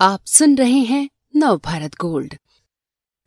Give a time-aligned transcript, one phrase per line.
[0.00, 2.34] आप सुन रहे हैं नव भारत गोल्ड।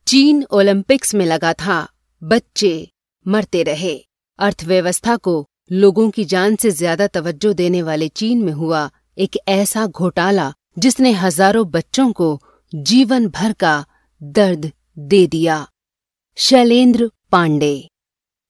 [0.07, 1.77] चीन ओलंपिक्स में लगा था
[2.21, 2.71] बच्चे
[3.25, 3.93] मरते रहे।
[4.39, 5.33] अर्थव्यवस्था को
[5.71, 11.11] लोगों की जान से ज़्यादा तवज्जो देने वाले चीन में हुआ एक ऐसा घोटाला जिसने
[11.13, 12.29] हज़ारों बच्चों को
[12.73, 13.85] जीवन भर का
[14.21, 15.65] दर्द दे दिया।
[16.37, 17.87] शैलेंद्र पांडे।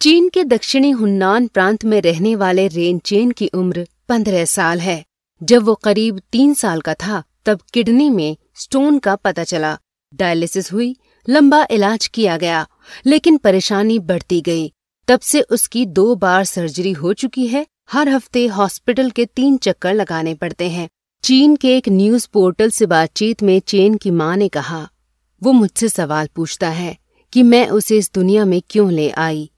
[0.02, 5.04] चीन के दक्षिणी हुन्नान प्रांत में रहने वाले रेन चेन की उम्र पंद्रह साल है।
[5.42, 9.78] जब वो करीब तीन साल का था तब किडनी में स्टोन का पता चला।
[10.14, 10.96] डायलिसिस हुई,
[11.30, 12.68] लंबा इलाज किया गया,
[13.06, 14.72] लेकिन परेशानी बढ़ती गई।
[15.08, 19.94] तब से उसकी दो बार सर्जरी हो चुकी है। हर हफ़्ते हॉस्पिटल के तीन चक्कर
[19.94, 20.88] लगाने पड़ते हैं।
[21.24, 24.90] चीन के एक न्यूज़ पोर्टल से बातचीत में चेन की माँ ने कहा,
[25.44, 26.98] वो मुझसे सवाल पूछता है
[27.34, 29.50] कि मैं उसे इस दुनिया में क्यों ले आई?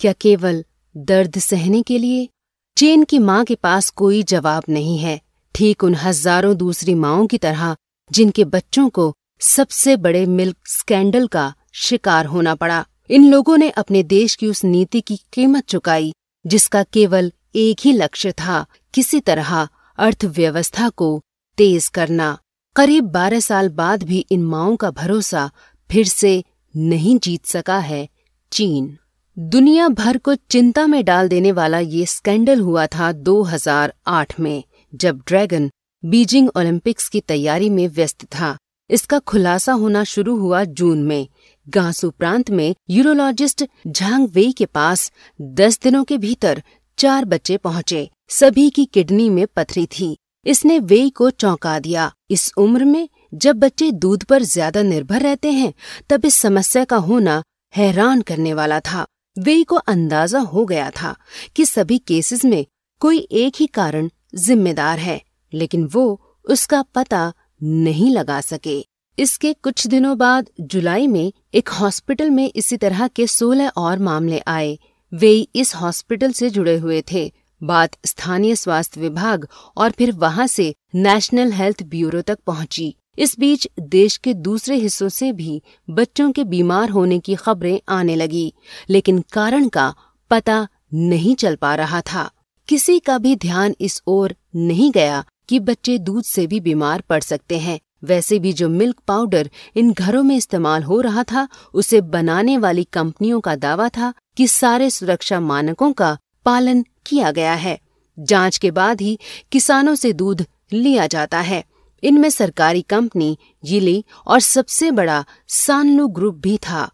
[0.00, 0.64] क्या केवल
[0.96, 2.28] दर्द सहने के लिए?
[2.76, 5.20] चेन की माँ के पास कोई जवाब नहीं है।
[5.54, 7.76] ठीक उन हज़ारों दूसरी माओं की तरह,
[8.10, 14.02] जिनके बच्चों को सबसे बड़े मिल्क स्कैंडल का शिकार होना पड़ा। इन लोगों ने अपने
[14.02, 16.12] देश की उस नीति की कीमत चुकाई,
[16.44, 21.20] जिसका केवल एक ही लक्ष्य था, किसी तरह अर्थव्यवस्था को
[21.58, 22.36] तेज करना।
[22.76, 25.50] करीब बारह साल बाद भी इन माओं का भरोसा
[25.90, 26.42] फिर से
[26.74, 28.08] नहीं जीत सका है
[28.52, 28.96] चीन।
[29.38, 34.62] दुनिया भर को चिंता में डाल देने वाला ये स्कैंडल हुआ था 2008 में।
[34.92, 35.70] जब ड्रैगन
[36.02, 38.56] बीजिंग ओलंपिक्स की तैयारी में व्यस्त था,
[38.90, 41.26] इसका खुलासा होना शुरू हुआ जून में।
[41.66, 46.62] गांसू प्रांत में यूरोलॉजिस्ट झांग वेई के पास दस दिनों के भीतर
[46.98, 52.52] चार बच्चे पहुँचे। सभी की किडनी में पथरी थी। इसने वेई को चौंका दिया। इस
[52.58, 55.72] उम्र में जब बच्चे दूध पर ज़्यादा निर्भर रहते हैं,
[56.10, 57.42] तब इस समस्या का होना
[57.74, 61.14] हैरान करने वाला था। वेई को अंदाज़ा हो गया था
[61.56, 62.64] कि सभी केसेस में
[63.02, 65.20] कोई एक ही कारण जिम्मेदार है,
[65.52, 68.80] लेकिन वो उसका पता नहीं लगा सके।
[69.18, 74.38] इसके कुछ दिनों बाद जुलाई में एक हॉस्पिटल में इसी तरह के सोलह और मामले
[74.38, 74.78] आए।
[75.12, 77.30] वे इस हॉस्पिटल से जुड़े हुए थे।
[77.62, 79.46] बात स्थानीय स्वास्थ्य विभाग
[79.76, 85.08] और फिर वहाँ से नेशनल हेल्थ ब्यूरो तक पहुँची। इस बीच देश के दूसरे हिस्सों
[85.08, 88.52] से भी बच्चों के बीमार होने की खबरें आने लगी,
[88.90, 89.94] लेकिन कारण का
[90.30, 92.30] पता नहीं चल पा रहा था।
[92.72, 97.22] किसी का भी ध्यान इस ओर नहीं गया कि बच्चे दूध से भी बीमार पड़
[97.22, 102.00] सकते हैं। वैसे भी जो मिल्क पाउडर इन घरों में इस्तेमाल हो रहा था, उसे
[102.00, 107.80] बनाने वाली कंपनियों का दावा था कि सारे सुरक्षा मानकों का पालन किया गया है।
[108.18, 109.18] जाँच के बाद ही
[109.52, 111.64] किसानों से दूध लिया जाता है।
[112.04, 116.90] इनमें सरकारी कंपनी, जिली और सबसे बड़ा सानलू ग्रुप भी था।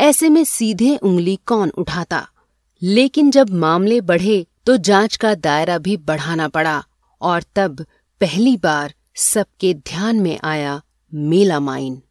[0.00, 2.28] ऐसे में सीधे उंगली कौन उठाता?
[2.82, 6.84] लेकिन जब मामले बढ़े तो जाँच का दायरा भी बढ़ाना पड़ा
[7.20, 7.86] और तब
[8.20, 10.82] पहली बार सबके ध्यान में आया
[11.14, 12.02] मेलामाइन।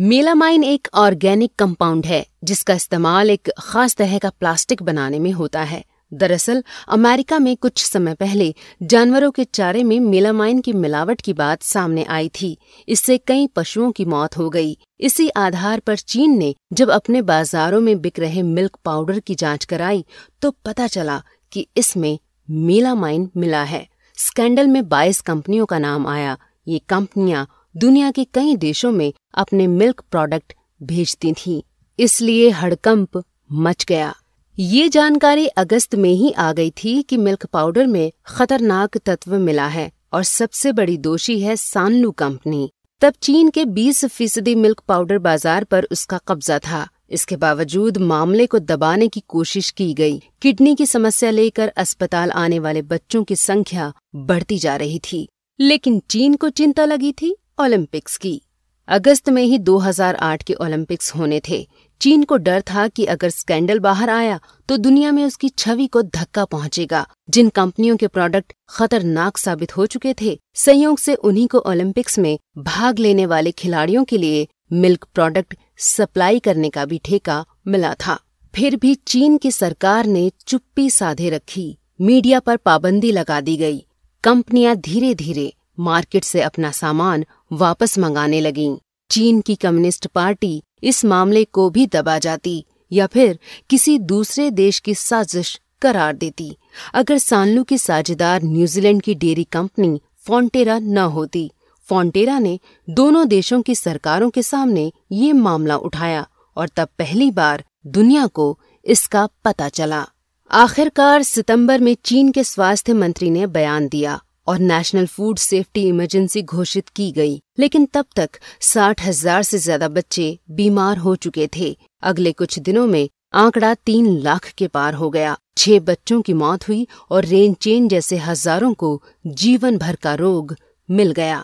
[0.00, 5.62] मेलामाइन एक ऑर्गेनिक कंपाउंड है, जिसका इस्तेमाल एक खास तरह का प्लास्टिक बनाने में होता
[5.62, 5.84] है।
[6.14, 11.62] दरअसल, अमेरिका में कुछ समय पहले जानवरों के चारे में मेलामाइन की मिलावट की बात
[11.62, 16.54] सामने आई थी। इससे कई पशुओं की मौत हो गई। इसी आधार पर चीन ने
[16.72, 20.04] जब अपने बाजारों में बिक रहे मिल्क पाउडर की जाँच कराई
[20.42, 21.22] तो पता चला
[21.52, 22.18] कि इसमें
[22.48, 23.86] मेलामाइन मिला है।
[24.18, 26.36] स्कैंडल में 22 कंपनियों का नाम आया।
[26.66, 27.46] ये कंपनियाँ
[27.76, 30.52] दुनिया के कई देशों में अपने मिल्क प्रोडक्ट
[30.82, 31.62] भेजती थीं।
[31.98, 34.14] इसलिए हड़कंप मच गया।
[34.58, 39.66] ये जानकारी अगस्त में ही आ गई थी कि मिल्क पाउडर में खतरनाक तत्व मिला
[39.66, 42.70] है और सबसे बड़ी दोषी है सानलू कंपनी।
[43.02, 48.46] तब चीन के 20 फ़ीसदी मिल्क पाउडर बाज़ार पर उसका कब्जा था। इसके बावजूद मामले
[48.46, 53.36] को दबाने की कोशिश की गई। किडनी की समस्या लेकर अस्पताल आने वाले बच्चों की
[53.36, 55.28] संख्या बढ़ती जा रही थी,
[55.58, 58.40] लेकिन चीन को चिंता लगी थी ओलंपिक्स की।
[58.88, 61.66] अगस्त में ही 2008 के ओलंपिक्स होने थे।
[62.00, 66.02] चीन को डर था कि अगर स्कैंडल बाहर आया तो दुनिया में उसकी छवि को
[66.02, 71.58] धक्का पहुंचेगा। जिन कंपनियों के प्रोडक्ट खतरनाक साबित हो चुके थे, संयोग से उन्हीं को
[71.60, 77.44] ओलंपिक्स में भाग लेने वाले खिलाड़ियों के लिए मिल्क प्रोडक्ट सप्लाई करने का भी ठेका
[77.66, 78.18] मिला था।
[78.54, 83.86] फिर भी चीन की सरकार ने चुप्पी साधे रखी। मीडिया पर पाबंदी लगा दी गई।
[84.24, 88.76] कंपनियाँ धीरे धीरे मार्केट से अपना सामान वापस मंगाने लगीं।
[89.10, 93.38] चीन की कम्युनिस्ट पार्टी इस मामले को भी दबा जाती या फिर
[93.70, 96.56] किसी दूसरे देश की साजिश करार देती।
[96.94, 101.50] अगर सानलू की साझेदार न्यूजीलैंड की डेयरी कंपनी फोंटेरा न होती
[101.88, 102.58] फोंटेरा ने
[102.88, 106.26] दोनों देशों की सरकारों के सामने ये मामला उठाया
[106.56, 110.06] और तब पहली बार दुनिया को इसका पता चला।
[110.50, 116.42] आखिरकार सितंबर में चीन के स्वास्थ्य मंत्री ने बयान दिया और नेशनल फ़ूड सेफ्टी इमरजेंसी
[116.42, 121.76] घोषित की गई, लेकिन तब तक साठ हज़ार से ज़्यादा बच्चे बीमार हो चुके थे।
[122.02, 126.68] अगले कुछ दिनों में आंकड़ा तीन लाख के पार हो गया। छह बच्चों की मौत
[126.68, 130.56] हुई और रेन चेन जैसे हज़ारों को जीवन भर का रोग
[130.88, 131.42] मिल गया।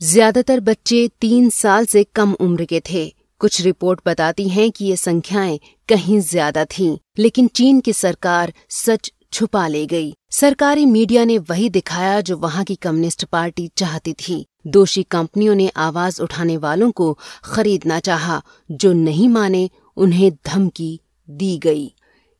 [0.00, 3.04] ज़्यादातर बच्चे तीन साल से कम उम्र के थे।
[3.40, 5.58] कुछ रिपोर्ट बताती हैं कि ये संख्याएँ
[5.88, 11.68] कहीं ज़्यादा थीं, लेकिन चीन की सरकार सच छुपा ले गई। सरकारी मीडिया ने वही
[11.70, 17.12] दिखाया जो वहाँ की कम्युनिस्ट पार्टी चाहती थी। दोषी कंपनियों ने आवाज़ उठाने वालों को
[17.44, 20.98] खरीदना चाहा जो नहीं माने उन्हें धमकी
[21.28, 21.92] दी गई।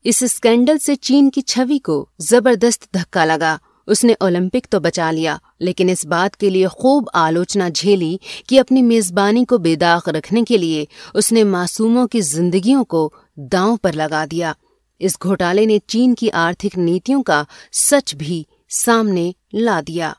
[0.04, 3.58] इस स्कैंडल से चीन की छवि को ज़बरदस्त धक्का लगा।
[3.90, 8.82] उसने ओलंपिक तो बचा लिया, लेकिन इस बात के लिए खूब आलोचना झेली कि अपनी
[8.82, 14.54] मेजबानी को बेदाग रखने के लिए उसने मासूमों की जिंदगियों को दांव पर लगा दिया।
[15.00, 20.14] इस घोटाले ने चीन की आर्थिक नीतियों का सच भी सामने ला दिया।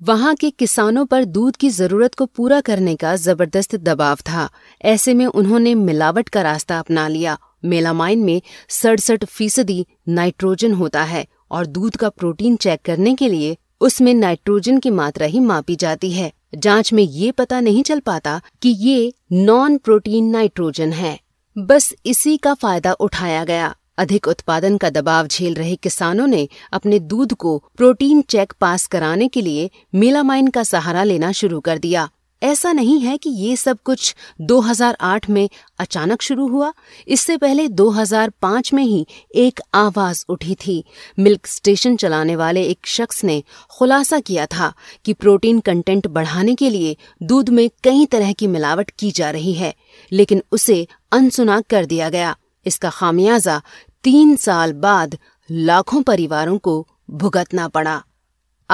[0.00, 4.48] वहाँ के किसानों पर दूध की ज़रूरत को पूरा करने का ज़बरदस्त दबाव था।
[4.84, 11.26] ऐसे में उन्होंने मिलावट का रास्ता अपना लिया। मेलामाइन में सड़सठ फ़ीसदी नाइट्रोजन होता है
[11.54, 16.10] और दूध का प्रोटीन चेक करने के लिए उसमें नाइट्रोजन की मात्रा ही मापी जाती
[16.12, 21.18] है। जाँच में ये पता नहीं चल पाता कि ये नॉन प्रोटीन नाइट्रोजन है।
[21.56, 26.98] बस इसी का फ़ायदा उठाया गया। अधिक उत्पादन का दबाव झेल रहे किसानों ने अपने
[26.98, 32.08] दूध को प्रोटीन चेक पास कराने के लिए मेलामाइन का सहारा लेना शुरू कर दिया।
[32.42, 35.48] ऐसा नहीं है कि ये सब कुछ 2008 में
[35.78, 36.72] अचानक शुरू हुआ।
[37.08, 40.84] इससे पहले 2005 में ही एक आवाज़ उठी थी।
[41.18, 44.72] मिल्क स्टेशन चलाने वाले एक शख्स ने खुलासा किया था
[45.04, 49.52] कि प्रोटीन कंटेंट बढ़ाने के लिए दूध में कई तरह की मिलावट की जा रही
[49.52, 49.74] है,
[50.12, 53.62] लेकिन उसे अनसुना कर दिया गया। इसका खामियाजा
[54.04, 55.18] तीन साल बाद
[55.50, 58.02] लाखों परिवारों को भुगतना पड़ा।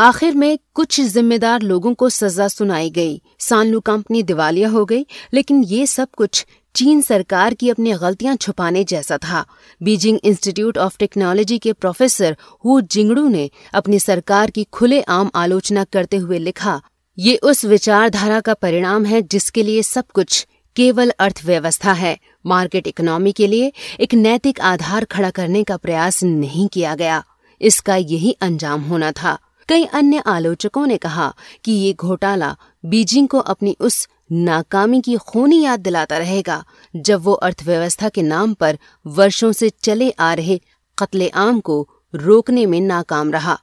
[0.00, 5.04] आखिर में कुछ जिम्मेदार लोगों को सजा सुनाई गई। सानलू कंपनी दिवालिया हो गई,
[5.34, 6.44] लेकिन ये सब कुछ
[6.74, 9.44] चीन सरकार की अपनी गलतियाँ छुपाने जैसा था।
[9.82, 15.84] बीजिंग इंस्टीट्यूट ऑफ़ टेक्नोलॉजी के प्रोफेसर हु जिंगड़ू ने अपनी सरकार की खुले आम आलोचना
[15.84, 16.80] करते हुए लिखा,
[17.18, 22.16] ये उस विचारधारा का परिणाम है जिसके लिए सब कुछ केवल अर्थव्यवस्था है।
[22.46, 27.22] मार्केट इकोनॉमी के लिए एक नैतिक आधार खड़ा करने का प्रयास नहीं किया गया।
[27.60, 29.38] इसका यही अंजाम होना था।
[29.70, 31.34] कई अन्य आलोचकों ने कहा
[31.64, 36.64] कि ये घोटाला बीजिंग को अपनी उस नाकामी की खूनी याद दिलाता रहेगा,
[36.96, 40.60] जब वो अर्थव्यवस्था के नाम पर वर्षों से चले आ रहे
[40.98, 43.58] कत्ले आम को रोकने में नाकाम रहा।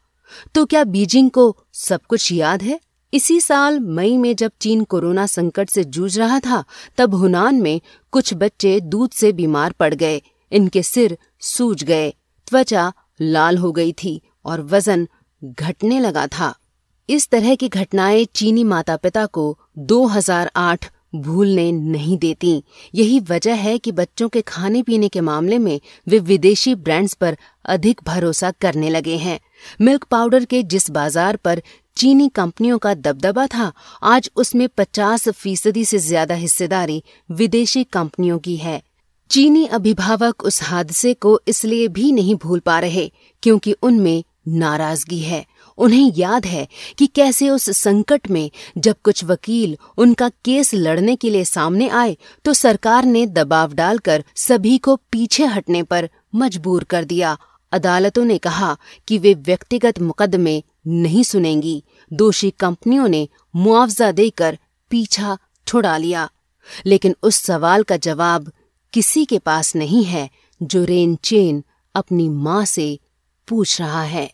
[0.56, 2.80] तो क्या बीजिंग को सब कुछ याद है?
[3.14, 6.64] इसी साल मई में जब चीन कोरोना संकट से जूझ रहा था,
[6.98, 7.82] तब हुनान में
[8.12, 10.22] कुछ बच्चे दूध से बीमार पड़ गए।
[10.52, 12.10] इनके सिर सूज गए,
[12.48, 15.08] त्वचा लाल हो गई थी और वज़न
[15.42, 16.54] घटने लगा था।
[17.10, 22.64] इस तरह की घटनाएँ चीनी माता पिता को 2008 भूलने नहीं देती।
[22.96, 27.38] यही वजह है कि बच्चों के खाने पीने के मामले में वे विदेशी ब्रांड्स पर
[27.66, 29.40] अधिक भरोसा करने लगे हैं।
[29.82, 31.62] मिल्क पाउडर के जिस बाज़ार पर
[31.98, 33.72] चीनी कंपनियों का दबदबा था,
[34.04, 38.82] आज उसमें 50 फ़ीसदी से ज़्यादा हिस्सेदारी विदेशी कंपनियों की है।
[39.30, 43.12] चीनी अभिभावक उस हादसे को इसलिए भी नहीं भूल पा रहे,
[43.44, 45.46] क्योंकि उनमें नाराज़गी है।
[45.78, 46.68] उन्हें याद है
[46.98, 52.18] कि कैसे उस संकट में जब कुछ वकील उनका केस लड़ने के लिए सामने आए
[52.46, 57.38] तो सरकार ने दबाव डालकर सभी को पीछे हटने पर मजबूर कर दिया।
[57.72, 61.84] अदालतों ने कहा कि वे व्यक्तिगत मुकदमे नहीं सुनेंगी।
[62.14, 64.58] दोषी कंपनियों ने मुआवजा देकर
[64.90, 66.30] पीछा छुड़ा लिया।
[66.86, 68.52] लेकिन उस सवाल का जवाब
[68.94, 70.30] किसी के पास नहीं है,
[70.64, 71.64] जो रेन चेन
[71.96, 73.00] अपनी माँ से
[73.48, 74.34] पूछ रहा है।